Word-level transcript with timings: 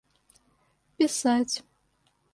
писать 0.99 1.63